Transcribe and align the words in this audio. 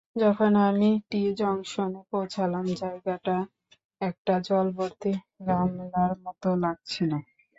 যখন 0.15 0.51
আমি 0.67 0.89
টি 1.09 1.21
জংশনে 1.39 2.01
পৌছালাম, 2.11 2.65
যায়গাটা 2.79 3.37
একটা 4.01 4.33
জল 4.47 4.67
ভর্তি 4.77 5.11
গামলার 5.47 6.11
মত 6.23 6.43
লাগছিল। 6.63 7.11